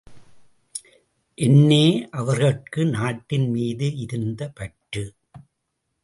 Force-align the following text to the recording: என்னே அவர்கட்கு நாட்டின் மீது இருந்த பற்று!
என்னே 1.37 1.83
அவர்கட்கு 2.11 2.89
நாட்டின் 2.89 3.49
மீது 3.49 3.95
இருந்த 3.95 4.49
பற்று! 4.49 5.03